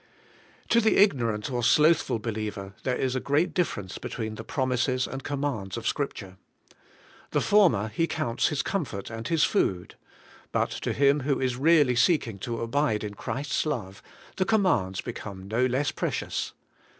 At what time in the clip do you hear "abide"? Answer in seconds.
12.61-13.03